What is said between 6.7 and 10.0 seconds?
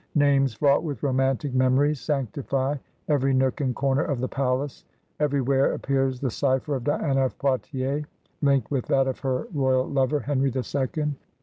of Diana of Poitiers linked with that of her royal